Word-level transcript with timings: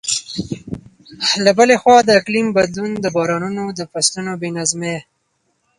له 1.43 1.51
بلې 1.57 1.75
خوا، 1.81 1.97
د 2.03 2.09
اقلیم 2.19 2.47
بدلون 2.57 2.91
د 2.99 3.05
بارانونو 3.15 3.63
د 3.77 3.79
فصلونو 3.91 4.31
بې 4.41 4.49
نظمۍ. 4.57 4.97